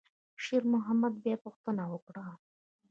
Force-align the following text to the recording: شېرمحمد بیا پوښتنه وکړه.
شېرمحمد 0.43 1.13
بیا 1.23 1.35
پوښتنه 1.45 1.83
وکړه. 1.91 2.25